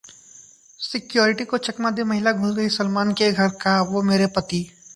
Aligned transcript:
security 0.79 1.45
को 1.45 1.57
चकमा 1.57 1.91
दे 1.91 2.03
महिला 2.03 2.31
घुस 2.31 2.55
गई 2.55 2.69
सलमान 2.69 3.11
के 3.11 3.31
घर, 3.31 3.49
कहा- 3.49 3.87
वो 3.87 4.01
मेरे 4.01 4.27
पति 4.27 4.71